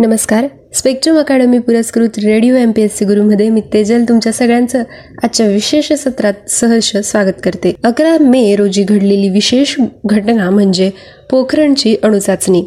[0.00, 0.46] नमस्कार.
[0.74, 4.82] Spectrum academy पुरस्कृत radio M P S C गुरुमध्ये मी तेजल तुमच्या सगळ्यांचं
[5.22, 7.74] आजच्या विशेष सत्रात सहर्ष स्वागत करते.
[7.84, 9.74] अकरा मे रोजी घडलेली विशेष
[10.06, 10.90] घटना म्हणजे
[11.30, 12.62] पोखरणची अणुचाचणी.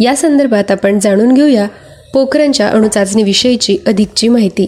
[0.00, 1.66] या संदर्भात आपण जाणून घेऊया
[2.14, 4.66] पोखरणच्या अणुचाचणीविषयीची अधिकची माहिती.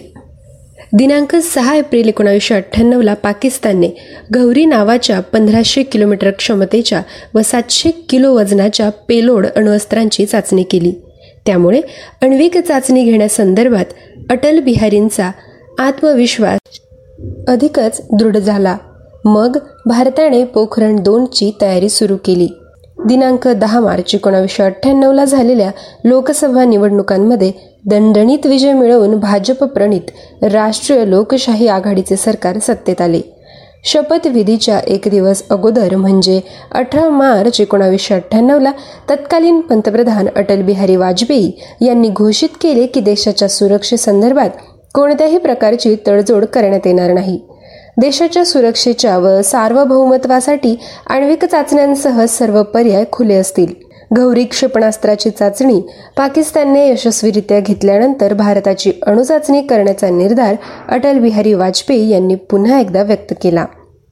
[0.93, 3.87] दिनांक सहा एप्रिल एकोणावीसशे अठ्ठ्याण्णवला पाकिस्तानने
[4.33, 7.01] गौरी नावाच्या पंधराशे किलोमीटर क्षमतेच्या
[7.35, 10.93] व सातशे किलो वजनाच्या पेलोड अणुअस्त्रांची चाचणी केली.
[11.47, 11.81] त्यामुळे
[12.21, 13.85] अण्विक चाचणी घेण्यासंदर्भात
[14.29, 15.31] अटल बिहारींचा
[15.79, 16.79] आत्मविश्वास
[17.47, 18.77] अधिकच दृढ झाला.
[19.25, 22.47] मग भारताने पोखरण दोनची तयारी सुरू केली.
[23.05, 25.71] दिनांक दहा मार्च एकोणावीसशे अठ्ठ्याण्णवला झालेल्या
[26.03, 27.51] लोकसभा निवडणुकांमध्ये
[27.85, 33.21] दणदणीत विजय मिळवून भाजप प्रणित राष्ट्रीय लोकशाही आघाडीचे सरकार सत्तेत आले.
[33.83, 36.41] शपथविधीच्या एक दिवस अगोदर म्हणजे
[36.71, 38.71] अठरा मार्च एकोणावीसशे अठ्ठ्याण्णवला
[39.09, 44.49] तत्कालीन पंतप्रधान अटल बिहारी वाजपेयी यांनी घोषित केले की देशाच्या सुरक्षेसंदर्भात
[44.93, 47.39] कोणत्याही प्रकारची तडजोड करण्यात येणार नाही.
[47.97, 50.75] देशाच्या सुरक्षेच्या व सार्वभौमत्वासाठी
[51.09, 53.73] आण्विक चाचण्यांसह सर्व पर्याय खुले असतील.
[54.15, 55.81] गौरी क्षेपणास्त्राची चाचणी
[56.17, 60.55] पाकिस्तानने यशस्वीरित्या घेतल्यानंतर भारताची अणुचाचणी करण्याचा निर्धार
[60.87, 63.65] अटल बिहारी वाजपेयी यांनी पुन्हा एकदा व्यक्त केला.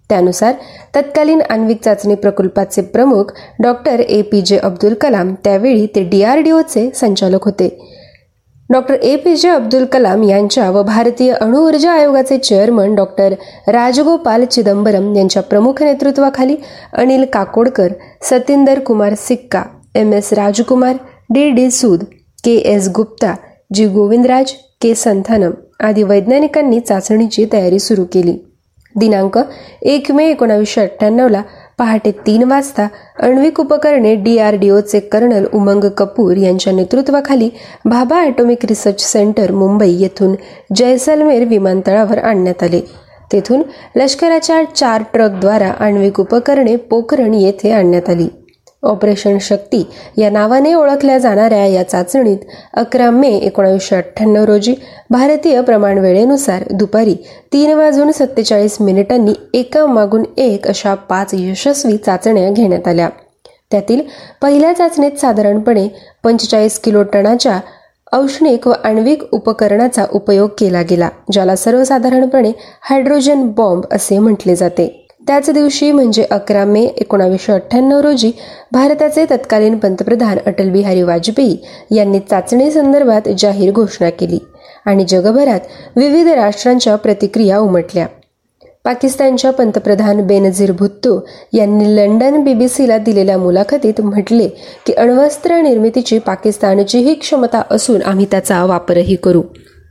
[0.09, 0.53] त्यानुसार
[0.95, 4.21] तत्कालीन आण्विक चाचणी प्रकल्पाचे प्रमुख doctor A.
[4.21, 4.41] P.
[4.41, 4.57] J.
[4.57, 7.69] Abdul Kalam त्यावेळी ते डीआरडीओचे संचालक होते.
[8.69, 9.15] Doctor A.
[9.15, 9.35] P.
[9.35, 9.49] J.
[9.49, 13.33] Abdul Kalam यांच्या व भारतीय अणुऊर्जा आयोगाचे चेअरमन डॉक्टर
[13.67, 16.55] राजगोपाल चिदंबरम यांच्या प्रमुख नेतृत्वाखाली
[16.93, 19.63] Anil Kakodkar Satinder Kumar Sikka
[19.95, 20.95] M S Rajkumar
[21.33, 22.03] D D Sood
[22.43, 23.33] K S Gupta
[23.73, 24.51] G Govindraj
[24.81, 28.33] K Santhanam आदी वैज्ञानिकांनी चाचणीची तयारी सुरू केली.
[28.95, 29.37] दिनांक
[29.81, 31.41] एक मे एकोणावीसशे अठ्ठ्याण्णवला
[31.79, 32.87] पहाटे तीन वाजता
[33.23, 37.49] आण्विक उपकरणे डीआरडीओचे कर्नल उमंग कपूर यांच्या नेतृत्वाखाली
[37.85, 40.35] Bhabha atomic research centre Mumbai येथून
[40.75, 42.81] जैसलमेर विमानतळावर आणण्यात आले.
[43.31, 43.61] तेथून
[43.95, 48.27] लष्कराच्या चार ट्रकद्वारा आण्विक उपकरणे पोखरण येथे आणण्यात आली.
[48.85, 49.83] ऑपरेशन शक्ती
[50.17, 52.37] या नावाने ओळखल्या जाणाऱ्या या चाचणीत
[52.73, 54.75] अकरा मे एकोणावीसशे अठ्ठ्याण्णव रोजी
[55.09, 57.15] भारतीय प्रमाण वेळेनुसार दुपारी
[57.53, 63.09] तीन वाजून सत्तेचाळीस मिनिटांनी एका मागून एक अशा पाच यशस्वी चाचण्या घेण्यात आल्या.
[63.71, 64.01] त्यातील
[64.41, 65.87] पहिल्या चाचणीत साधारणपणे
[66.23, 67.59] पंचेचाळीस किलो टनाच्या
[68.13, 75.04] औष्णिक व आण्विक उपकरणाचा उपयोग केला गेला ज्याला सर्वसाधारणपणे हायड्रोजन बॉम्ब असे म्हटले जाते.
[75.27, 78.31] त्याच दिवशी म्हणजे अकरा मे एकोणावीसशे अठ्ठ्याण्णव रोजी
[78.71, 81.57] भारताचे तत्कालीन पंतप्रधान अटल बिहारी वाजपेयी
[81.95, 84.39] यांनी चाचणी संदर्भात जाहीर घोषणा केली
[84.85, 85.59] आणि जगभरात
[85.95, 88.07] विविध राष्ट्रांच्या प्रतिक्रिया उमटल्या.
[88.83, 94.47] पाकिस्तानच्या पंतप्रधान बेनझीर भुत्तो यांनी लंडन बीबीसीला दिलेल्या मुलाखतीत म्हटले
[94.85, 99.41] की अण्वस्त्र निर्मितीची पाकिस्तानचीही क्षमता असून आम्ही त्याचा वापरही करू.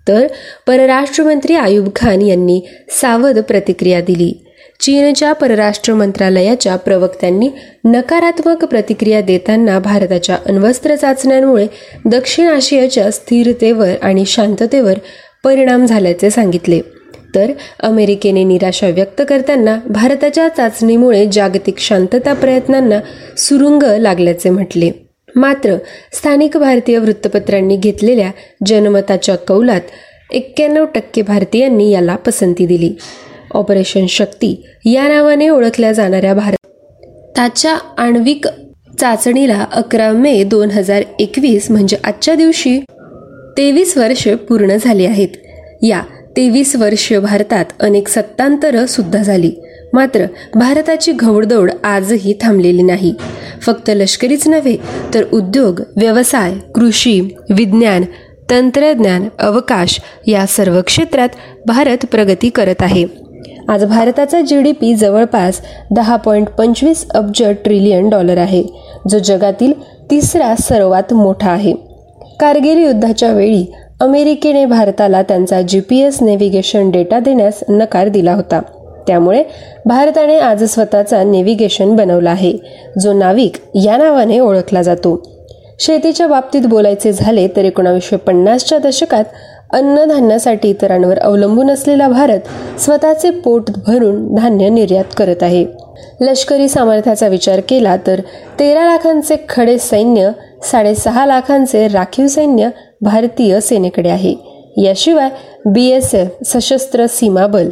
[0.09, 0.27] तर
[0.67, 2.67] परराष्ट्रमंत्री आयुब खान यांनी
[3.00, 4.44] सावध प्रतिक्रिया दिली.
[4.84, 7.49] चीनच्या परराष्ट्र मंत्रालयाच्या प्रवक्त्यांनी
[7.84, 11.67] नकारात्मक प्रतिक्रिया देताना भारताच्या अण्वस्त्र चाचण्यांमुळे
[12.05, 14.99] दक्षिण आशियाच्या स्थिरतेवर आणि शांततेवर
[15.44, 16.81] परिणाम झाल्याचे सांगितले.
[17.34, 23.00] तर अमेरिकेने निराशा व्यक्त करताना भारताच्या चाचणीमुळे जागतिक शांतता प्रयत्नांना
[23.39, 24.91] सुरुंग लागल्याचे म्हटले.
[25.37, 25.77] मात्र
[26.12, 28.31] स्थानिक भारतीय वृत्तपत्रांनी घेतलेल्या
[28.67, 29.81] जनमताच्या कौलात
[30.33, 32.94] एक्क्याण्णव टक्के भारतीयांनी याला पसंती दिली.
[33.54, 34.54] ऑपरेशन शक्ती
[34.84, 38.47] या नावाने ओळखल्या जाणाऱ्या भारताच्या आण्विक
[39.00, 42.78] चाचणीला अकरा मे दोन हजार एकवीस म्हणजे आजच्या दिवशी
[43.56, 45.28] तेवीस वर्षे पूर्ण झाली आहेत.
[45.82, 46.00] या
[46.37, 49.50] तेवीस वर्ष भारतात अनेक सत्तांतरं सुद्धा झाली.
[49.93, 53.14] मात्र भारताची घवडदौड आजही थांबलेली नाही.
[53.62, 54.76] फक्त लष्करीच नव्हे
[55.14, 57.20] तर उद्योग व्यवसाय कृषी
[57.50, 58.04] विज्ञान
[58.50, 61.28] तंत्रज्ञान अवकाश या सर्व क्षेत्रात
[61.66, 63.24] भारत प्रगती करत आहे.
[63.69, 65.60] आज भारताचा जी डी पी जवळपास
[65.91, 68.62] दहा पॉईंट पंचवीस अब्ज ट्रिलियन डॉलर आहे
[69.10, 69.72] जो जगातील
[70.10, 71.72] तिसरा सर्वात मोठा आहे.
[72.41, 73.64] कारगिल युद्धाच्या वेळी
[74.00, 78.61] अमेरिकेने भारताला त्यांचा G P S navigation data देण्यास नकार दिला होता.
[79.06, 79.43] त्यामुळे
[79.87, 82.52] भारताने आज स्वतःचा नेव्हिगेशन बनवला आहे
[83.00, 85.20] जो नाविक या नावाने ओळखला जातो.
[85.81, 89.25] शेतीच्या बाबतीत बोलायचे झाले तर एकोणावीसशे पन्नासच्या दशकात
[89.72, 95.64] अन्नधान्यासाठी इतरांवर अवलंबून असलेला भारत स्वतःचे पोट भरून धान्य निर्यात करत आहे.
[96.20, 98.20] लष्करी सामर्थ्याचा विचार केला तर
[98.58, 100.31] तेरा लाखांचे खडे सैन्य
[100.70, 102.69] साडेसहा लाखांचे राखीव सैन्य
[103.02, 104.34] भारतीय सेनेकडे आहे.
[104.76, 105.28] याशिवाय
[105.67, 107.69] बी एस एफ सशस्त्र Seema Bal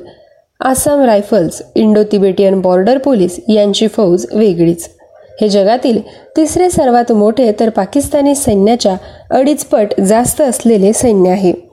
[0.61, 4.89] Assam rifles Indo Tibetan border police यांची फौज वेगळीच.
[5.41, 6.01] हे जगातील
[6.37, 8.97] तिसरे सर्वात मोठे तर पाकिस्तानी सैन्याच्या
[9.31, 11.72] अडीचपट जास्त असलेले सैन्य आहे.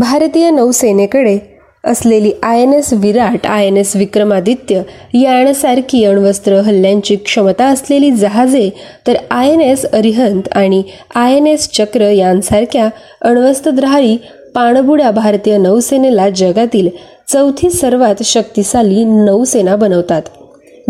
[0.00, 1.38] भारतीय नौसेनेकडे
[1.84, 4.80] असलेली I N S Viraat I N S Vikramaditya
[5.14, 8.68] याणसारखी अण्वस्त्र हल्ल्यांची क्षमता असलेली जहाजे
[9.06, 10.82] तर आय एन एस अरिहंत आणि
[11.14, 12.88] आय एन एस चक्र यांसारख्या
[13.28, 14.16] अण्वस्त्रधारी
[14.54, 16.88] पाणबुड्या भारतीय नौसेनेला जगातील
[17.32, 20.22] चौथी सर्वात शक्तिशाली नौसेना बनवतात.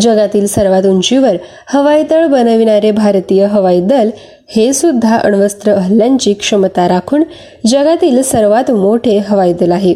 [0.01, 1.37] जगातील सर्वात उंचीवर
[1.67, 4.11] हवाईतळ बनविणारे भारतीय हवाई दल
[4.49, 7.23] हे सुद्धा अण्वस्त्र हल्ल्यांची क्षमता राखून
[7.67, 9.95] जगातील सर्वात मोठे हवाई दल आहे.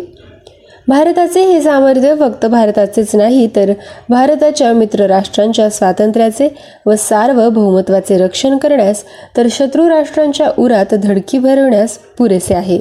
[0.88, 3.72] भारताचे हे सामर्थ्य फक्त भारताचेच नाही तर
[4.08, 6.48] भारताच्या मित्र राष्ट्रांच्या स्वातंत्र्याचे
[6.86, 9.04] व सार्वभौमत्वाचे रक्षण करण्यास
[9.36, 12.78] तर शत्रू राष्ट्रांच्या उरात धडकी भरवण्यास पुरेसे आहे.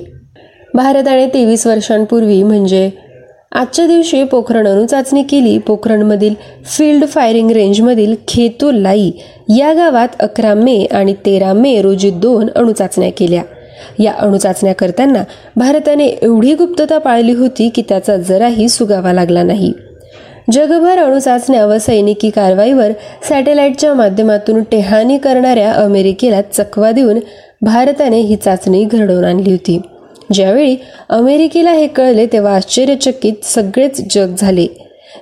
[0.74, 2.90] भारताने तेवीस वर्षांपूर्वी म्हणजे
[3.52, 5.58] आजच्या दिवशी पोखरण अणुचाचणी केली.
[5.58, 6.34] पोखरणमधील
[6.66, 9.12] फील्ड फायरिंग रेंजमधील खेतोलाई
[9.58, 13.44] या गावात अकरा मे आणि तेरा मे रोजी दोन अणुचाचण्या केल्या.
[14.00, 15.24] या अणुचाचण्या करताना
[15.56, 19.74] भारताने एवढी गुप्तता पाळली होती की त्याचा जराही सुगावा लागला नाही.
[20.52, 22.92] जगभर अणुचाचण्या व सैनिकी कारवाईवर
[23.30, 27.20] सॅटेलाइटच्या माध्यमातून टेहानी करणाऱ्या अमेरिकेला चकवा देऊन
[27.62, 29.82] भारताने ही चाचणी घडवून आणली होती.
[30.34, 30.76] ज्यावेळी
[31.10, 34.68] अमेरिकेला हे कळले तेव्हा आश्चर्यचकित सगळेच जग झाले.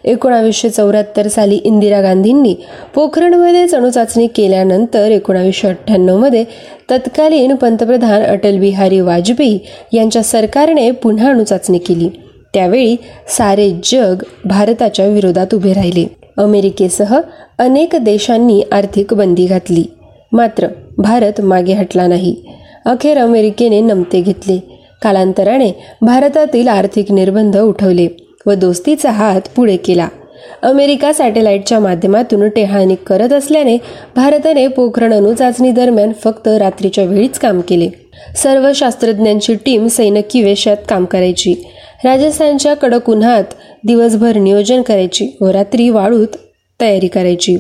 [0.04, 2.56] एकोणावीसशे चौऱ्याहत्तर साली इंदिरा गांधींनी
[2.96, 6.46] पोखरणमध्येच अणुचाचणी केल्यानंतर एकोणावीसशे अठ्ठ्याण्णवमध्ये
[6.92, 9.60] तत्कालीन पंतप्रधान अटल बिहारी वाजपेयी
[9.94, 12.10] यांच्या सरकारने पुन्हा अणुचाचणी केली.
[12.54, 12.96] त्यावेळी
[13.28, 14.16] सारे जग
[14.46, 16.06] भारताच्या विरोधात उभे राहिले.
[16.38, 17.20] अमेरिकेसह
[17.60, 19.84] अनेक देशांनी आर्थिक बंदी घातली.
[20.32, 20.68] मात्र
[20.98, 22.36] भारत मागे हटला नाही.
[22.86, 24.75] अखेर अमेरिकेने नमते घेतले.
[25.06, 25.72] कालांतराने
[26.02, 28.08] भारतातील आर्थिक निर्बंध उठवले
[28.46, 30.08] व दोस्तीचा हात पुढे केला.
[30.62, 33.78] अमेरिका सॅटेलाइटच्या माध्यमातून टेहाणी करत असल्याने
[34.16, 37.90] भारताने पोखरण अणुचाचणी दरम्यान फक्त रात्रीच्या वेळीच काम केले.
[38.36, 41.54] सर्व शास्त्रज्ञांची टीम सैनिकी वेशात काम करायची.
[42.06, 43.44] राजस्थानच्या कडक उन्हात
[43.88, 46.28] दिवसभर नियोजन करायची व रात्री वाळूत
[46.82, 47.58] तयारी करायची.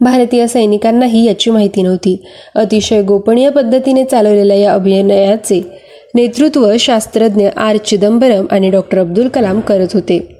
[0.00, 2.24] भारतीय सैनिकांनाही याची माहिती नव्हती.
[2.54, 5.83] अतिशय गोपनीय पद्धतीने चालवलेल्या या अभिनयाचे
[6.14, 10.36] नेतृत्व शास्त्रज्ञ आर चिदंबरम आणि डॉक्टर अब्दुल कलाम करत होते.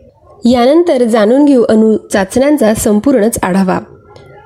[0.50, 3.78] यानंतर जाणून घेऊ अणु चाचण्यांचा संपूर्णच आढावा.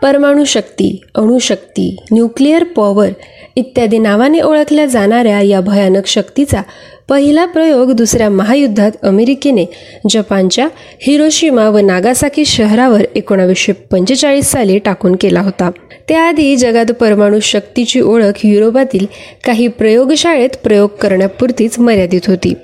[0.03, 3.09] परमाणू शक्ती अणुशक्ती न्यूक्लिअर पॉवर
[3.57, 6.63] इत्यादी नावाने ओळखल्या जाणाऱ्या या भयानक शक्तीचा
[7.09, 9.65] पहिला प्रयोग दुसऱ्या महायुद्धात अमेरिकेने
[10.11, 10.69] जपानच्या
[11.03, 15.71] हिरोशिमा व नागासाकी शहरावर एकोणावीसशे पंचेचाळीस साली टाकून केला होता.
[16.09, 19.07] त्याआधी जगात परमाणू शक्तीची ओळख युरोपातील
[19.45, 22.55] काही प्रयोगशाळेत प्रयोग करण्यापुरतीच मर्यादित होती.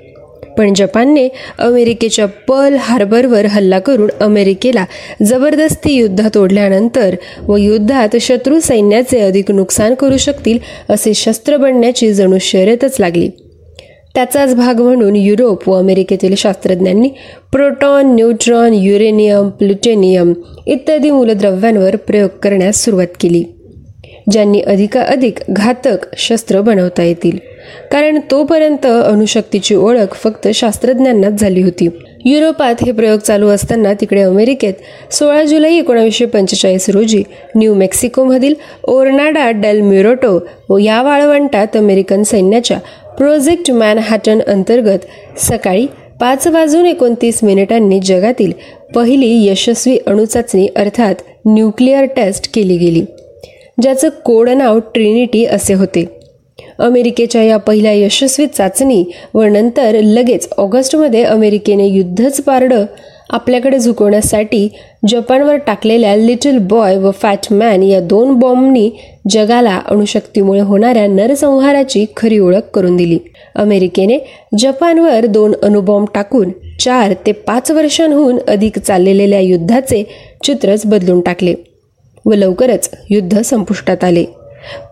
[0.58, 4.85] पण जपानने अमेरिकेच्या पर्ल हार्बरवर हल्ला करून अमेरिकेला
[5.23, 10.58] जबरदस्ती युद्धात ओढल्यानंतर व युद्धात शत्रू सैन्याचे अधिक नुकसान करू शकतील
[10.88, 13.31] असे शस्त्र बनण्याची जणू शर्यतच लागली.
[14.14, 17.08] त्याचाच भाग म्हणून युरोप व अमेरिकेतील शास्त्रज्ञांनी
[17.52, 20.32] प्रोटॉन न्यूट्रॉन युरेनियम प्लुटेनियम
[20.66, 23.44] इत्यादी मूलद्रव्यांवर प्रयोग करण्यास सुरुवात केली
[24.32, 27.38] ज्यांनी अधिकाधिक घातक शस्त्र बनवता येतील.
[27.93, 31.88] कारण तोपर्यंत अणुशक्तीची ओळख फक्त शास्त्रज्ञांनाच झाली होती.
[32.25, 37.22] युरोपात हे प्रयोग चालू असताना तिकडे अमेरिकेत सोळा जुलै एकोणावीसशे पंचेचाळीस रोजी
[37.56, 40.38] न्यू मेक्सिकोमधील ओर्नाडा डेल म्युरोटो
[40.69, 42.78] व या वाळवंटात अमेरिकन सैन्याच्या
[43.19, 44.99] प्रोजेक्ट मॅनहॅटन अंतर्गत
[45.38, 45.86] सकाळी
[46.20, 48.53] पाच वाजून एकोणतीस मिनिटांनी जगातील
[48.94, 51.15] पहिली यशस्वी अणुचाचणी अर्थात
[51.46, 53.05] न्यूक्लिअर टेस्ट केली गेली
[53.82, 56.05] ज्याचं कोड नाव ट्रिनिटी असे होते.
[56.79, 62.84] अमेरिकेच्या या पहिल्या यशस्वी चाचणी व नंतर लगेच ऑगस्टमध्ये अमेरिकेने युद्धच पारडं
[63.34, 64.69] आपल्याकडे झुकवण्यासाठी
[65.08, 68.91] जपानवर टाकलेल्या लिटल बॉय व फॅट मॅन या दोन बॉम्बनी
[69.31, 73.19] जगाला अणुशक्तीमुळे होणाऱ्या नरसंहाराची खरी ओळख करून दिली.
[73.55, 74.19] अमेरिकेने
[74.58, 76.50] जपानवर दोन अणुबॉम्ब टाकून
[76.81, 80.03] चार ते पाच वर्षांहून अधिक चाललेल्या युद्धाचे
[80.44, 81.55] चित्रच बदलून टाकले
[82.26, 84.24] व लवकरच युद्ध संपुष्टात आले.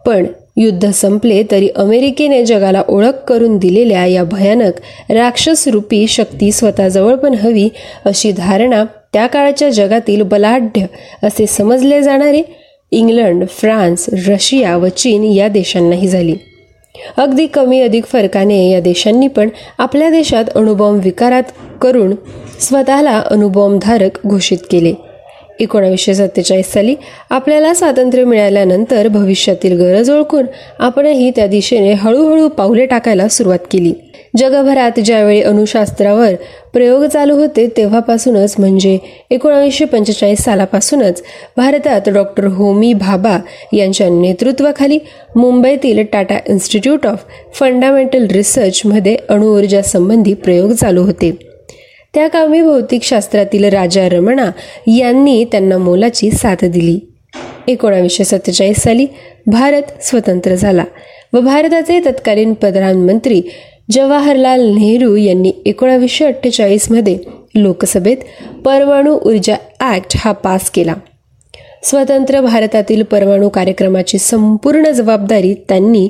[0.06, 4.73] पण युद्ध संपले तरी अमेरिकेने जगाला ओळख करून दिलेल्या या भयानक
[5.11, 7.68] राक्षसरूपी शक्ती स्वतःजवळ पण हवी
[8.04, 10.87] अशी धारणा त्या काळाच्या जगातील बलाढ्य
[11.23, 12.42] असे समजले जाणारे
[12.90, 16.35] इंग्लंड फ्रान्स रशिया व चीन या देशांनाही झाली.
[17.16, 21.42] अगदी कमी अधिक फरकाने या देशांनी पण आपल्या देशात अणुबॉम्ब विकारात
[21.82, 22.14] करून
[22.61, 24.94] स्वतःला अणुबॉम्बधारक घोषित केले.
[25.62, 26.95] एकोणावीसशे सत्तेचाळीस साली
[27.31, 30.47] आपल्याला स्वातंत्र्य मिळाल्यानंतर भविष्यातील गरज ओळखून
[30.78, 33.92] आपणही त्या दिशेने हळूहळू पावले टाकायला सुरुवात केली.
[34.37, 36.35] जगभरात ज्यावेळी अणुशास्त्रावर
[36.73, 38.99] प्रयोग चालू होते तेव्हापासूनच म्हणजे
[39.31, 41.23] एकोणावीसशे पंचेचाळीस सालापासूनच
[41.57, 43.38] भारतात डॉक्टर होमी भाबा
[43.73, 44.99] यांच्या नेतृत्वाखाली
[45.37, 51.51] मुंबईतील टाटा इन्स्टिट्यूट ऑफ फंडामेंटल रिसर्चमध्ये अणुऊर्जा संबंधी प्रयोग चालू होते.
[52.14, 54.50] त्या कामी भौतिकशास्त्रातील राजा रमणा
[54.97, 56.99] यांनी त्यांना मोलाची साथ दिली.
[57.69, 59.07] एकोणावीसशे सत्तेचाळीस साली
[59.47, 60.85] भारत स्वतंत्र झाला
[61.33, 63.40] व भारताचे तत्कालीन प्रधानमंत्री
[63.90, 67.19] जवाहरलाल नेहरू यांनी एकोणावीसशे अठ्ठेचाळीसमध्ये
[67.54, 68.16] लोकसभेत
[68.64, 70.95] परमाणू ऊर्जा ॲक्ट हा पास केला.
[71.83, 76.09] स्वतंत्र भारतातील परमाणू कार्यक्रमाची संपूर्ण जबाबदारी त्यांनी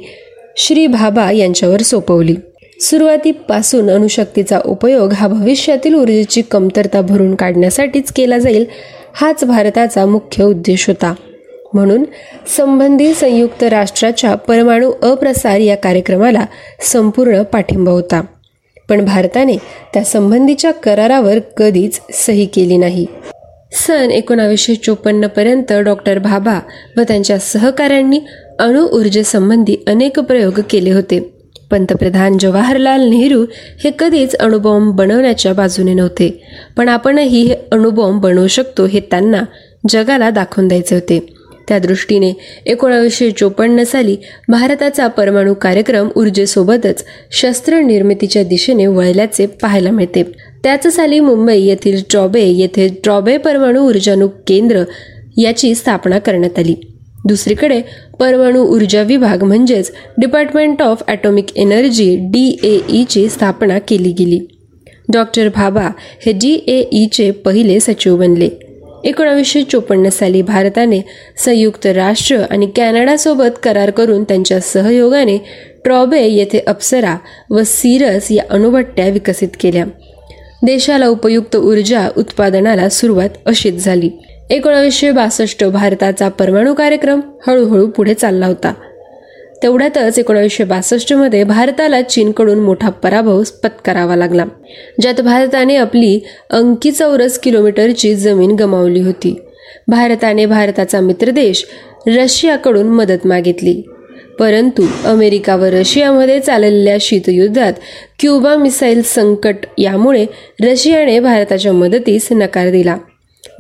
[0.57, 2.35] श्री भाबा यांच्यावर सोपवली.
[2.83, 8.65] सुरुवातीपासून अणुशक्तीचा उपयोग हा भविष्यातील ऊर्जेची कमतरता भरून काढण्यासाठीच केला जाईल
[9.15, 11.15] हाच भारताचा मुख्य उद्देश होता.
[11.75, 12.05] म्हणून
[12.57, 16.45] संबंधित संयुक्त राष्ट्राच्या परमाणू अप्रसार या कार्यक्रमाला
[16.81, 18.25] संपूर्ण पाठिंबा होता.
[18.89, 19.57] पण भारताने
[19.95, 23.07] त्या संबंधीच्या करारावर कधीच सही केली नाही.
[23.73, 26.61] सन एकोणावीसशे चोपन्न पर्यंत डॉक्टर भाभा
[26.97, 28.21] व त्यांच्या सहकाऱ्यांनी
[28.59, 31.32] अणुऊर्जेसंबंधी अनेक प्रयोग केले होते.
[31.73, 33.45] पंतप्रधान जवाहरलाल नेहरू
[33.85, 36.43] हे कधीच अणुबॉम्ब बनवण्याच्या बाजूने नव्हते.
[36.77, 39.43] पण आपणही हे अणुबॉम्ब बनवू शकतो हे त्यांना
[39.89, 41.35] जगाला दाखवून द्यायचे होते.
[41.69, 42.33] त्या दृष्टीने
[42.67, 44.17] एकोणावीसशे चोपन्न साली
[44.49, 50.23] भारताचा परमाणू कार्यक्रम ऊर्जेसोबतच शस्त्र निर्मितीच्या दिशेने वळल्याचे पाहायला मिळते.
[50.65, 54.83] त्याच साली मुंबई येथील ट्रॉबे येथे ट्रॉबे परमाणु ऊर्जानु केंद्र
[55.37, 56.75] याची स्थापना करण्यात आली.
[57.25, 57.81] दुसरीकडे
[58.21, 64.39] परमाणू ऊर्जा विभाग म्हणजेच department of atomic energy D A ईची स्थापना केली गेली.
[65.13, 65.89] डॉक्टर भाबा
[66.27, 68.49] हे डी ए ईचे पहिले सचिव बनले.
[69.05, 71.01] एकोणावीसशे चोपन्न साली भारताने
[71.45, 75.39] संयुक्त राष्ट्र आणि कॅनडासोबत करार करून त्यांच्या सहयोगाने
[75.85, 77.17] ट्रॉबे येथे अप्सरा
[77.51, 79.85] व सिरस या अणुभट्ट्या विकसित केल्या.
[80.63, 84.11] देशाला उपयुक्त ऊर्जा उत्पादनाला सुरुवात अशीच झाली.
[84.53, 88.73] एकोणावीसशे बासष्ट भारताचा परमाणू कार्यक्रम हळूहळू पुढे चालला होता.
[89.63, 94.45] तेवढ्यातच एकोणीसशे बासष्टमध्ये भारताला चीनकडून मोठा पराभव पत्करावा लागला
[95.01, 96.19] ज्यात भारताने आपली
[96.51, 99.35] अंकी चौरस किलोमीटरची जमीन गमावली होती.
[99.89, 101.65] भारताने भारताचा मित्रदेश
[102.07, 103.81] रशियाकडून मदत मागितली
[104.39, 107.73] परंतु अमेरिका व रशियामध्ये चाललेल्या शीतयुद्धात
[108.19, 110.27] क्युबा मिसाईल संकट यामुळे
[110.63, 112.97] रशियाने भारताच्या मदतीस नकार दिला.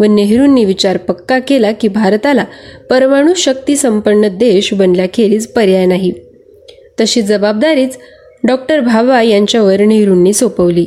[0.02, 2.44] व नेहरूंनी विचार पक्का केला की भारताला
[2.90, 6.12] परमाणू शक्ती संपन्न देश बनल्याखेरीज पर्याय नाही.
[7.00, 7.98] तशी जबाबदारीच
[8.44, 10.86] डॉक्टर भाभा यांच्यावर नेहरूंनी सोपवली.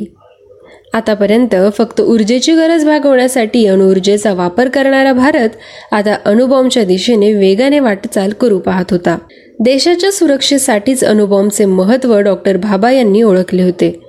[0.92, 5.48] आतापर्यंत फक्त ऊर्जेची गरज भागवण्यासाठी अणुऊर्जेचा वापर करणारा भारत
[5.92, 9.18] आता अणुबॉम्बच्या दिशेने वेगाने वाटचाल करू पाहत होता.
[9.60, 14.00] देशाच्या सुरक्षेसाठीच अणुबॉम्बचे महत्त्व डॉक्टर भाभा यांनी ओळखले होते.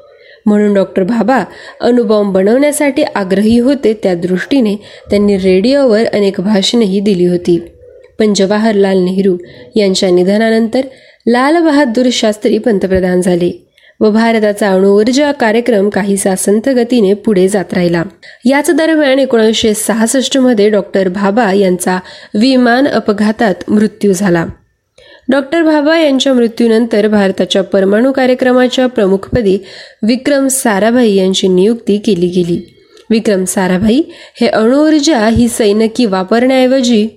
[0.47, 1.43] म्हणून डॉक्टर भाभा
[1.81, 4.75] अणुबॉम्ब बनवण्यासाठी आग्रही होते त्या दृष्टीने
[5.09, 7.59] त्यांनी रेडिओवर अनेक भाषणेही दिली होती.
[8.19, 9.37] पण जवाहरलाल नेहरू
[9.75, 10.81] यांच्या निधनानंतर
[11.27, 13.51] लालबहादूर शास्त्री पंतप्रधान झाले
[13.99, 18.03] व भारताचा अणुऊर्जा कार्यक्रम काहीसा संथ गतीने पुढे जात राहिला.
[18.45, 21.97] याच दरम्यान एकोणीसशे सहासष्टमध्ये डॉक्टर भाबा यांचा
[22.35, 24.45] विमान अपघातात मृत्यू झाला.
[25.29, 29.57] डॉक्टर भाभा यांच्या मृत्यूनंतर भारताच्या परमाणू कार्यक्रमाच्या प्रमुखपदी
[30.03, 32.73] विक्रम साराभाई यांची नियुक्ती केली गेली.
[33.09, 34.01] विक्रम साराभाई
[34.41, 37.07] हे अणुऊर्जा ही सैनिकी वापरण्याऐवजी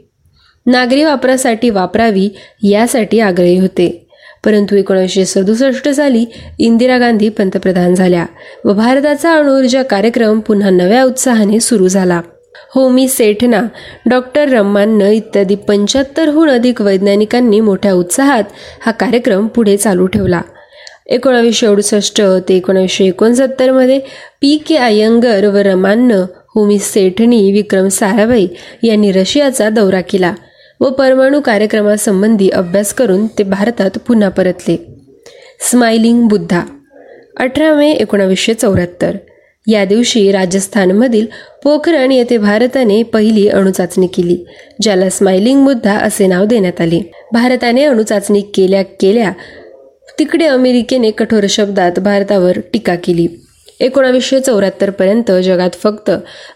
[0.66, 2.28] नागरी वापरासाठी वापरावी
[2.62, 4.06] यासाठी आग्रही होते.
[4.44, 6.24] परंतु एकोणीसशे सदुसष्ट साली
[6.58, 8.26] इंदिरा गांधी पंतप्रधान झाल्या
[8.64, 12.20] व भारताचा अणुऊर्जा कार्यक्रम पुन्हा नव्या उत्साहाने सुरू झाला.
[12.56, 13.62] होमी सेठना.
[14.06, 18.44] डॉक्टर रम्मान्न इत्यादी पंच्याहत्तरहून अधिक वैज्ञानिकांनी मोठ्या उत्साहात
[18.86, 20.40] हा कार्यक्रम पुढे चालू ठेवला.
[21.06, 23.98] एकोणावीसशे अडुसष्ट ते एकोणावीसशे एकोणसत्तरमध्ये
[24.40, 24.56] पी.
[24.56, 24.76] के.
[24.76, 28.46] अय्यंगर व रमान्न होमी सेठनी विक्रम साराभाई
[28.82, 30.34] यांनी रशियाचा दौरा केला
[30.80, 34.86] व परमाणू कार्यक्रमासंबंधी अभ्यास करून ते भारतात पुन्हा परतले.
[35.60, 36.62] स्माइलिंग बुद्धा.
[37.36, 39.16] अठरा मे एकोणावीसशे चौऱ्याहत्तर.
[39.66, 41.26] या दिवशी राजस्थानमधील
[41.64, 44.36] पोखरण येथे भारताने पहिली अणुचाचणी केली
[44.82, 47.00] ज्याला स्माइलिंग मुद्दा असे नाव देण्यात आले.
[47.32, 49.32] भारताने अणुचाचणी केल्या केल्या
[50.18, 53.26] तिकडे अमेरिकेने कठोर शब्दात भारतावर टीका केली.
[53.80, 56.10] एकोणावीसशे चौऱ्याहत्तर पर्यंत जगात फक्त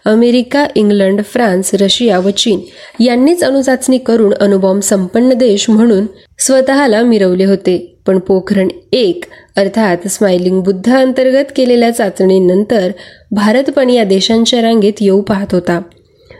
[0.05, 2.59] अमेरिका इंग्लंड फ्रान्स रशिया व चीन
[3.03, 6.05] यांनीच अणुचाचणी करून अणुबॉम्ब संपन्न देश म्हणून
[6.39, 7.94] स्वतःला मिरवले होते.
[8.07, 9.23] पण पोखरण एक
[9.55, 12.91] अर्थात स्माइलिंग बुद्ध अंतर्गत केलेल्या चाचणीनंतर
[13.31, 15.81] भारत पण या देशांच्या रांगेत येऊ पाहत होता.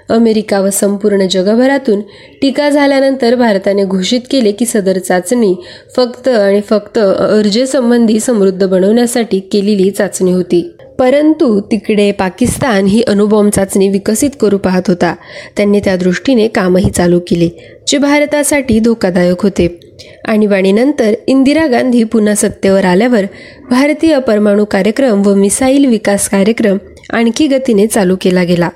[0.09, 2.01] अमेरिका व संपूर्ण जगभरातून
[2.41, 5.55] टीका झाल्यानंतर भारताने घोषित केले की सदर चाचणी
[5.95, 10.71] फक्त आणि फक्त अर्जेसंबंधी समृद्ध बनवण्यासाठी केलेली चाचणी होती.
[10.99, 15.15] परंतु तिकडे पाकिस्तान ही अणुबॉम्ब चाचणी विकसित करू पाहत होता.
[15.57, 19.79] त्यांनी त्या दृष्टीने कामही चालू केले जे भारतासाठी धोकादायक होते.
[20.25, 23.25] आणीबाणीनंतर इंदिरा गांधी पुन्हा सत्तेवर आल्यावर
[23.69, 26.77] भारतीय परमाणू कार्यक्रम व मिसाईल विकास कार्यक्रम
[27.13, 28.69] आणखी गतीने चालू केला गेला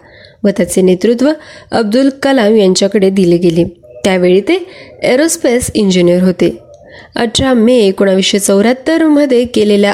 [0.44, 1.32] व त्याचे नेतृत्व
[1.72, 3.64] अब्दुल कलाम यांच्याकडे दिले गेले.
[4.04, 4.66] त्यावेळी ते
[5.04, 6.58] एरोस्पेस इंजिनियर होते.
[7.16, 9.94] अठरा मे एकोणावीसशे चौऱ्याहत्तरमध्ये केलेल्या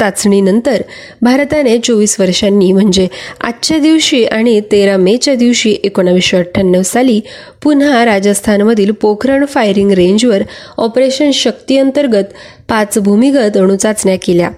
[0.00, 0.82] चाचणीनंतर
[1.22, 3.06] भारताने चोवीस वर्षांनी म्हणजे
[3.40, 7.20] आजच्या दिवशी आणि तेरा मेच्या दिवशी एकोणावीसशे अठ्ठ्याण्णव साली
[7.62, 10.42] पुन्हा राजस्थानमधील पोखरण फायरिंग रेंजवर
[10.78, 12.32] ऑपरेशन शक्ती अंतर्गत
[12.68, 14.50] पाच भूमिगत अणुचाचण्या केल्या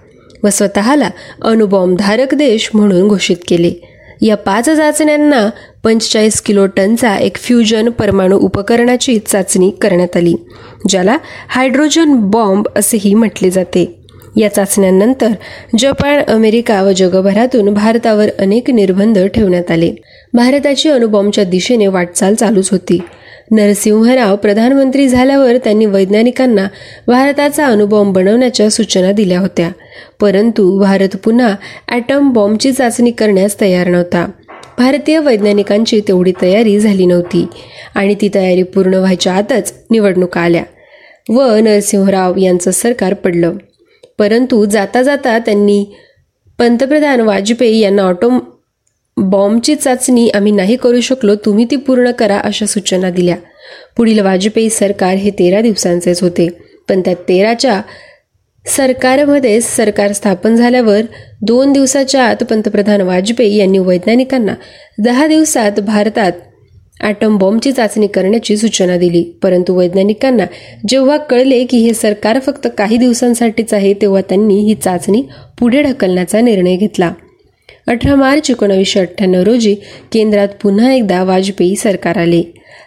[0.43, 1.09] व स्वतःला
[1.43, 3.73] अणुबॉम्बधारक देश म्हणून घोषित केले.
[4.21, 5.49] या पाच चाचण्यांना
[5.85, 10.35] पंचेचाळीस किलो टनचा एक फ्युजन परमाणू उपकरणाची चाचणी करण्यात आली
[10.89, 11.17] ज्याला
[11.49, 14.02] हायड्रोजन बॉम्ब असेही म्हटले जाते.
[14.37, 15.29] या चाचण्यांनंतर
[15.79, 19.95] जपान अमेरिका व जगभरातून भारतावर अनेक निर्बंध ठेवण्यात आले.
[20.33, 23.01] भारताची अणुबॉम्बच्या दिशेने वाटचाल चालूच होती.
[23.51, 26.69] नरसिंहराव प्रधानमंत्री झाल्यावर त्यांनी वैज्ञानिकांना
[27.07, 29.71] भारताचा अणुबॉम्ब बनवण्याच्या सूचना दिल्या होत्या.
[30.21, 31.55] परंतु भारत पुन्हा
[31.89, 34.31] ॲटम बॉम्बची चाचणी करण्यास तयार नव्हता.
[34.79, 37.47] भारतीय वैज्ञानिकांची तेवढी तयारी झाली नव्हती
[37.95, 40.63] आणि ती तयारी पूर्ण व्हायच्या आतच निवडणुका आल्या
[41.29, 43.53] व नरसिंहराव यांचं सरकार पडलं.
[44.19, 45.85] परंतु जाता जाता त्यांनी
[46.59, 48.31] पंतप्रधान वाजपेयी यांना ऑटो
[49.17, 53.37] बॉम्बची चाचणी आम्ही नाही करू शकलो तुम्ही ती पूर्ण करा अशा सूचना दिल्या.
[53.97, 56.49] पुढील वाजपेयी सरकार हे तेरा दिवसांचेच होते.
[56.89, 57.81] पण त्या तेराच्या
[58.67, 61.01] सरकारमध्ये सरकार स्थापन झाल्यावर
[61.43, 64.55] दोन दिवसाच्या आत पंतप्रधान वाजपेयी यांनी वैज्ञानिकांना
[64.99, 66.33] दहा दिवसात भारतात
[67.03, 69.23] ॲटम बॉम्बची चाचणी करण्याची सूचना दिली.
[69.43, 70.45] परंतु वैज्ञानिकांना
[70.89, 75.23] जेव्हा कळले की हे सरकार फक्त काही दिवसांसाठीच आहे तेव्हा त्यांनी ही चाचणी
[75.61, 77.13] पुढे ढकलण्याचा निर्णय घेतला.
[77.89, 79.75] अठरा मार्च एकोणावीसशे अठ्ठ्याण्णव रोजी
[80.13, 82.43] केंद्रात पुन्हा एकदा वाजपेयी सरकार आले.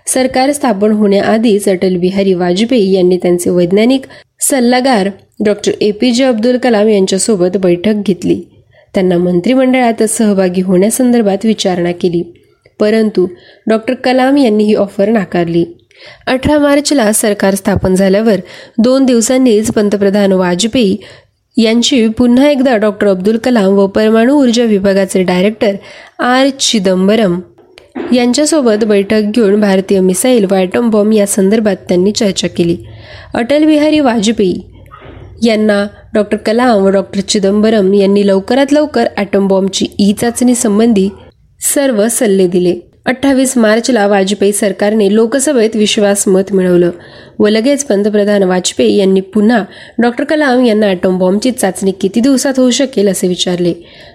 [0.07, 4.01] सरकार स्थापन होण्याआधीच अटल बिहारी वाजपेयी यांनी त्यांचे वैज्ञानिक
[4.41, 5.09] सल्लागार
[5.45, 8.41] doctor A P J Abdul Kalam यांच्यासोबत बैठक घेतली.
[8.93, 12.23] त्यांना मंत्रिमंडळात सहभागी होण्यासंदर्भात विचारणा केली.
[12.79, 13.27] परंतु
[13.67, 15.63] डॉक्टर कलाम यांनी ही ऑफर नाकारली.
[16.27, 18.39] अठरा मार्चला सरकार स्थापन झाल्यावर
[18.77, 20.95] दोन दिवसांनीच पंतप्रधान वाजपेयी
[21.57, 25.75] यांची पुन्हा एकदा डॉक्टर अब्दुल कलाम व परमाणू ऊर्जा विभागाचे डायरेक्टर
[26.23, 27.39] आर चिदंबरम
[28.13, 32.77] यांच्यासोबत बैठक घेऊन भारतीय मिसाईल व ॲटम बॉम्ब या संदर्भात त्यांनी चर्चा केली.
[33.33, 34.59] अटल बिहारी वाजपेयी
[35.43, 41.09] यांना डॉक्टर कलाम व डॉक्टर चिदंबरम यांनी लवकरात लवकर ॲटम बॉम्बची ई चाचणी संबंधी
[41.73, 42.73] सर्व सल्ले दिले.
[43.05, 46.91] अठ्ठावीस मार्चला वाजपेयी सरकारने लोकसभेत विश्वास मत मिळवलं.
[47.39, 49.63] व लगेच पंतप्रधान वाजपेयी यांनी पुन्हा
[50.01, 53.73] डॉक्टर कलाम यांना ॲटॉम बॉम्बची चाचणी किती दिवसात होऊ शकेल असे विचारले.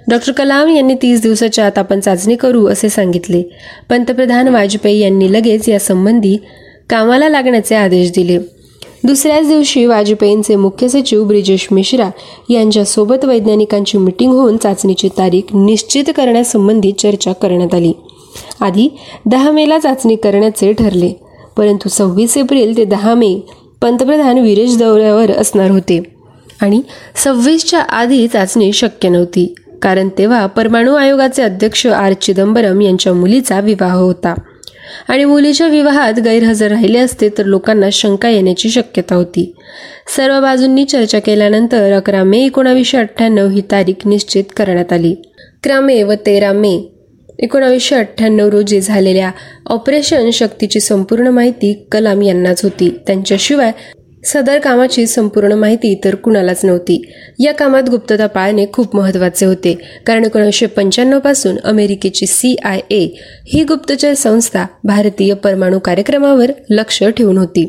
[0.08, 3.42] डॉक्टर कलाम यांनी तीस दिवसाच्या आत आपण चाचणी करू असे सांगितले.
[3.90, 6.36] पंतप्रधान वाजपेयी यांनी लगेच यासंबंधी
[6.90, 8.38] कामाला लागण्याचे आदेश दिले.
[9.04, 12.08] दुसऱ्याच दिवशी वाजपेयींचे मुख्य सचिव ब्रिजेश मिश्रा
[12.50, 17.92] यांच्यासोबत वैज्ञानिकांची मिटिंग होऊन चाचणीची तारीख निश्चित करण्यासंबंधी चर्चा करण्यात आली.
[18.60, 18.88] आधी
[19.26, 21.12] दहा मेला चाचणी करण्याचे ठरले
[21.56, 23.34] परंतु सव्वीस एप्रिल ते दहा मे
[23.82, 26.00] पंतप्रधान विरेश दौऱ्यावर असणार होते
[26.60, 26.80] आणि
[27.24, 29.46] सव्वीसच्या आधी चाचणी शक्य नव्हती
[29.82, 34.34] कारण तेव्हा परमाणू आयोगाचे अध्यक्ष आर चिदंबरम यांच्या मुलीचा विवाह होता.
[35.09, 39.55] आणि मुलीच्या विवाहात गैरहजर राहिले असते तर लोकांना शंका येण्याची शक्यता होती.
[40.16, 45.14] सर्व बाजूंनी चर्चा केल्यानंतर अकरा मे एकोणावीसशे अठ्ठ्याण्णव ही तारीख निश्चित करण्यात आली.
[45.38, 46.96] अकरा मे व तेरा मे
[47.38, 49.31] एकोणावीसशे अठ्ठ्याण्णव रोजी झालेल्या
[49.66, 52.90] ऑपरेशन शक्तीची संपूर्ण माहिती कलाम यांनाच होती.
[53.07, 53.72] त्यांच्याशिवाय
[54.24, 57.00] सदर कामाची संपूर्ण माहिती तर कुणालाच नव्हती.
[57.38, 59.72] या कामात गुप्तता पाळणे खूप महत्त्वाचे होते
[60.06, 63.06] कारण एकोणीसशे पंच्याण्णवपासून अमेरिकेची सी आय ए
[63.46, 67.64] ही गुप्तचर संस्था भारतीय परमाणू कार्यक्रमावर लक्ष ठेवून होती.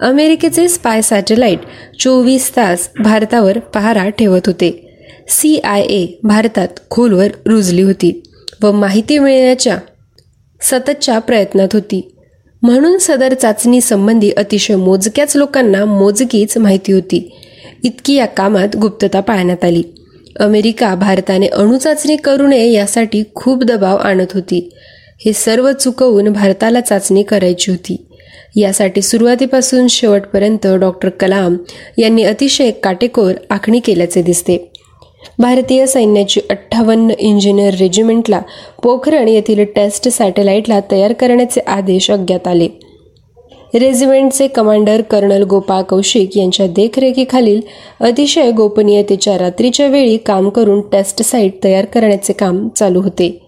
[0.00, 1.58] अमेरिकेचे स्पाय सॅटेलाइट
[2.00, 4.70] चोवीस तास भारतावर पहारा ठेवत होते.
[5.28, 8.20] सी आय ए भारतात खोलवर रुजली होती
[8.62, 9.78] व माहिती मिळण्याच्या
[10.60, 12.00] सततच्या प्रयत्नात होती.
[12.62, 17.36] म्हणून सदर चाचणी संबंधी अतिशय मोजक्याच लोकांना मोजकीच माहिती होती.
[17.84, 19.82] इतकी या कामात गुप्तता पाळण्यात आली.
[20.40, 24.70] अमेरिका भारताने अणुचाचणी करू नये यासाठी खूप दबाव आणत होती.
[25.24, 28.04] हे सर्व चुकवून भारताला चाचणी करायची होती.
[28.56, 31.56] यासाठी सुरुवातीपासून शेवटपर्यंत डॉक्टर कलाम
[31.98, 34.72] यांनी अतिशय काटेकोर आखणी केल्याचे दिसते.
[35.38, 38.40] भारतीय सैन्याची अठ्ठावन्न इंजिनियर रेजिमेंटला
[38.82, 42.68] पोखरण येथील टेस्ट सॅटेलाइटला तयार करण्याचे आदेश अज्ञात आले.
[43.74, 47.60] रेजिमेंटचे कमांडर कर्नल गोपाळ कौशिक यांच्या देखरेखीखालील
[48.00, 53.38] अतिशय गोपनीयतेच्या रात्रीच्या वेळी काम करून टेस्ट साईट तयार करण्याचे काम चालू होते.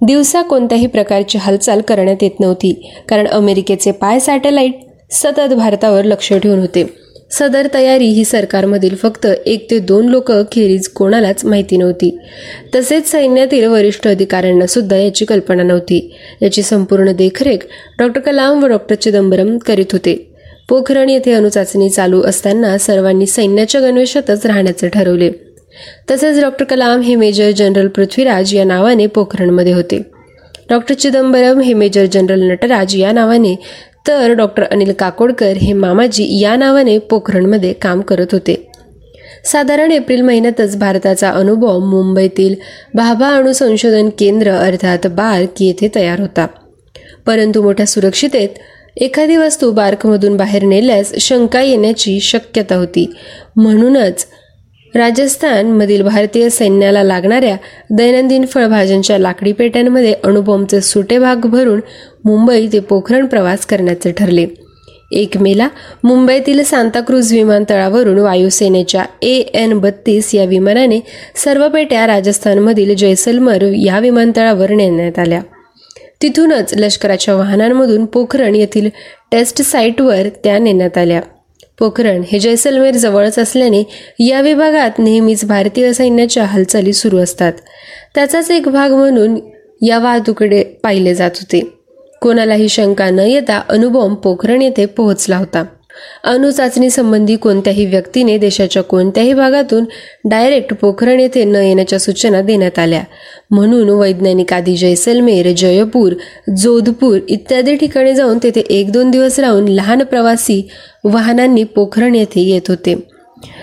[0.00, 2.72] दिवसा कोणत्याही प्रकारची हालचाल करण्यात येत नव्हती
[3.08, 4.74] कारण अमेरिकेचे पाय सॅटेलाइट
[5.10, 7.03] सतत भारतावर लक्ष ठेवून होते.
[7.38, 12.18] सदर तयारी ही सरकारमधील फक्त एक ते दोन लोक खेरीज कोणालाच माहिती नव्हती.
[12.74, 16.14] तसेच सैन्यातील वरिष्ठ अधिकाऱ्यांना सुद्धा याची कल्पना नव्हती.
[16.42, 17.66] याची संपूर्ण देखरेख
[17.98, 20.30] डॉक्टर कलाम व डॉक्टर चिदंबरम करीत होते.
[20.68, 25.30] पोखरण येथे अणुचाचणी चालू असताना सर्वांनी सैन्याच्या गणवेशातच राहण्याचे ठरवले.
[26.10, 30.02] तसेच डॉक्टर कलाम हे मेजर जनरल पृथ्वीराज या नावाने पोखरणमध्ये होते.
[30.70, 33.54] डॉक्टर चिदंबरम हे मेजर जनरल नटराज या नावाने
[34.08, 38.70] तर डॉक्टर अनिल काकोडकर हे मामाजी या नावाने पोखरणमध्ये काम करत होते.
[39.44, 42.54] साधारण एप्रिल महिन्यातच भारताचा अनुभव मुंबईतील
[42.94, 46.46] भाभा अणुसंशोधन केंद्र अर्थात बार्क येथे तयार होता.
[47.26, 48.48] परंतु मोठ्या सुरक्षितेत
[48.96, 53.14] एखादी वस्तू बार्कमधून बाहेर नेल्यास शंका येण्याची शक्यता होती.
[53.56, 54.26] म्हणूनच
[54.94, 57.56] राजस्थानमधील भारतीय सैन्याला लागणाऱ्या
[57.90, 61.80] दैनंदिन फळभाज्यांच्या लाकडी पेट्यांमध्ये अणुबॉम्बचे सुटे भाग भरून
[62.24, 64.46] मुंबई ते पोखरण प्रवास करण्याचे ठरले.
[65.12, 65.68] एक मेला
[66.04, 71.00] मुंबईतील सांताक्रूज विमानतळावरून वायुसेनेच्या ए एन बत्तीस या विमानाने
[71.36, 75.40] सर्व पेट्या राजस्थानमधील जैसलमर या विमानतळावर नेण्यात आल्या.
[76.22, 78.88] तिथूनच लष्कराच्या वाहनांमधून पोखरण येथील
[79.32, 81.20] टेस्ट साईटवर त्या नेण्यात आल्या.
[81.78, 83.82] पोखरण हे जैसलमेर जवळच असल्याने
[84.18, 87.52] या विभागात नेहमीच भारतीय सैन्याच्या हालचाली सुरू असतात.
[88.14, 89.38] त्याचाच एक भाग म्हणून
[89.82, 91.72] या वाहतुकडे पाहिले जात होते.
[92.22, 95.64] कोणालाही शंका न येता अणुबॉम्ब पोखरण येथे पोहोचला होता.
[96.24, 99.84] अणुचाचणी संबंधी कोणत्याही व्यक्तीने देशाच्या कोणत्याही भागातून
[100.24, 103.02] डायरेक्ट पोखरण येथे न येण्याच्या सूचना देण्यात आल्या.
[103.50, 106.12] म्हणून वैज्ञानिक आधी जैसलमेर जयपूर
[106.56, 110.68] जोधपूर इत्यादी ठिकाणी जाऊन तेथे एक दोन दिवस राहून लहान प्रवासी
[111.04, 112.94] वाहनांनी पोखरण येथे येत होते.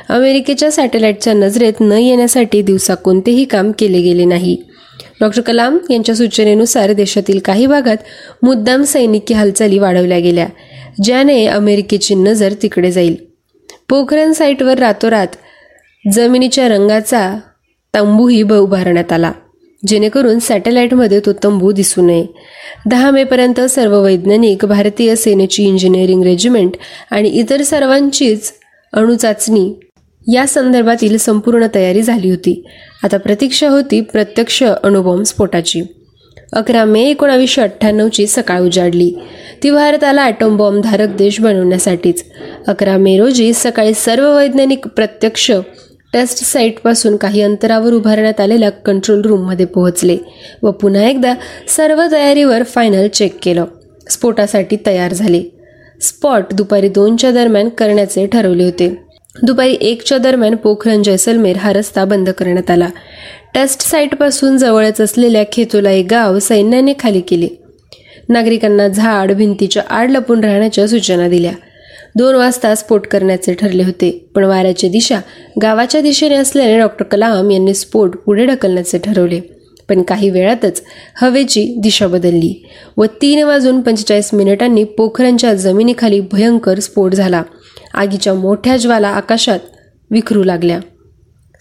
[0.09, 4.57] अमेरिकेच्या सॅटेलाइटच्या नजरेत न येण्यासाठी दिवसा कोणतेही काम केले गेले नाही.
[5.21, 7.97] डॉक्टर कलाम यांच्या सूचनेनुसार देशातील काही भागात
[8.43, 10.47] मुद्दाम सैनिकी हालचाली वाढवल्या गेल्या.
[11.03, 13.15] ज्याने अमेरिकेची नजर तिकडे जाईल.
[13.89, 15.27] पोखरण साईटवर रातोरात
[16.11, 17.37] जमिनीच्या रंगाचा
[17.93, 19.31] तंबूही उभारण्यात आला
[19.87, 22.25] जेणेकरून सॅटेलाइटमध्ये तो तंबू दिसू नये.
[22.89, 26.71] दहा मेपर्यंत सर्व वैज्ञानिक भारतीय सेनेची इंजिनिअरिंग रेजिमेंट
[27.11, 28.53] आणि इतर सर्वांचीच
[28.93, 29.73] अणुचाचणी
[30.33, 32.63] या संदर्भातील संपूर्ण तयारी झाली होती.
[33.03, 35.81] आता प्रतीक्षा होती प्रत्यक्ष अणुबॉम्ब स्फोटाची.
[36.53, 39.13] अकरा मे एकोणावीसशे अठ्ठ्याण्णवची सकाळ उजाडली.
[39.63, 42.25] ती भारताला ॲटॉम धारक देश बनवण्यासाठीच.
[42.67, 45.51] अकरा मे रोजी सकाळी सर्व वैज्ञानिक प्रत्यक्ष
[46.13, 50.17] टेस्ट साईटपासून काही अंतरावर उभारण्यात आलेल्या कंट्रोल रूममध्ये पोहोचले
[50.63, 51.33] व पुन्हा एकदा
[51.67, 53.65] सर्व तयारीवर फायनल चेक केलं.
[54.09, 55.43] स्फोटासाठी तयार झाले.
[56.01, 59.01] स्पॉट दुपारी दोनच्या दरम्यान करण्याचे ठरवले होते.
[59.43, 62.87] दुपारी एकच्या दरम्यान पोखरण जैसलमेर हा रस्ता बंद करण्यात आला.
[63.53, 67.47] टेस्ट साईटपासून जवळच असलेल्या खेतोला एक गाव सैन्याने खाली केले.
[68.29, 71.51] नागरिकांना झाड भिंतीच्या आड लपून राहण्याच्या सूचना दिल्या.
[72.15, 75.19] दोन वाजता स्फोट करण्याचे ठरले होते पण वाऱ्याची दिशा
[75.61, 79.39] गावाच्या दिशेने असल्याने डॉक्टर कलाम यांनी स्फोट पुढे ढकलण्याचे ठरवले.
[79.89, 80.81] पण काही वेळातच
[81.21, 82.53] हवेची दिशा बदलली
[82.97, 87.41] व तीन वाजून पंचेचाळीस मिनिटांनी पोखरांच्या जमिनीखाली भयंकर स्फोट झाला.
[87.93, 89.59] आगीच्या मोठ्या ज्वाला आकाशात
[90.11, 90.79] विखरू लागल्या.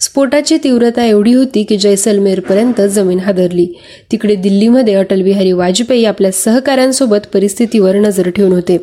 [0.01, 3.67] स्फोटाची तीव्रता एवढी होती की जैसलमेरपर्यंत जमीन हादरली.
[4.11, 8.77] तिकडे दिल्लीमध्ये अटल बिहारी वाजपेयी आपल्या सहकाऱ्यांसोबत परिस्थितीवर नजर ठेवून होते.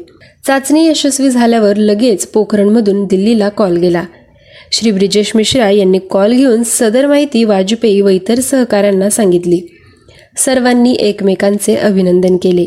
[0.47, 4.05] चाचणी यशस्वी झाल्यावर लगेच पोखरणमधून दिल्लीला कॉल गेला.
[4.73, 9.61] श्री ब्रिजेश मिश्रा यांनी कॉल घेऊन सदर माहिती वाजपेयी व इतर सहकाऱ्यांना सांगितली.
[10.37, 12.67] सर्वांनी एकमेकांचे अभिनंदन केले.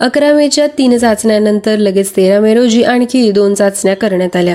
[0.00, 4.54] अकरा मेच्या तीन चाचण्यानंतर लगेच तेरा मे रोजी आणखी दोन चाचण्या करण्यात आल्या.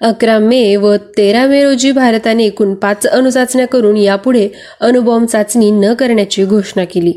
[0.00, 4.48] अकरा मे व तेरा मे रोजी भारताने एकूण पाच अणुचाचण्या करून यापुढे
[4.80, 7.12] अणुबॉम्ब चाचणी न करण्याची घोषणा केली.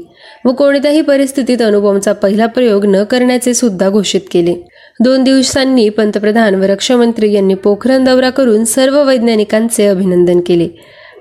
[0.45, 4.56] व कोणत्याही परिस्थितीत अणुबॉम्बचा पहिला प्रयोग न करण्याचे सुद्धा घोषित केले.
[5.00, 10.67] दोन दिवसांनी पंतप्रधान व रक्षामंत्री यांनी पोखरण दौरा करून सर्व वैज्ञानिकांचे अभिनंदन केले.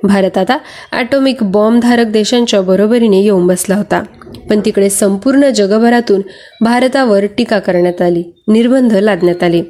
[0.02, 0.58] भारत आता
[0.92, 4.02] ॲटॉमिक बॉम्बधारक देशांच्या बरोबरीने येऊन बसला होता.
[4.50, 6.22] पण तिकडे संपूर्ण जगभरातून
[6.60, 8.22] भारतावर टीका करण्यात आली.
[8.48, 9.62] निर्बंध लादण्यात आले.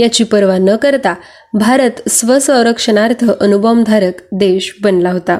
[0.00, 1.14] याची पर्वा न करता
[1.54, 5.38] भारत स्वसंरक्षणार्थ अणुबॉम्बधारक देश बनला होता.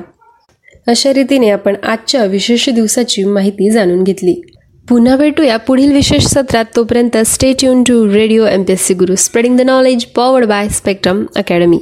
[0.87, 4.40] अशा रीतीने आपण आजच्या विशेष दिवसाची माहिती जाणून घेतली.
[4.88, 6.64] पुन्हा भेटूया पुढील विशेष सत्रात.
[6.77, 10.68] तोपर्यंत stay tune to radio M P S C Guru spreading the knowledge powered by
[10.68, 11.79] Spectrum Academy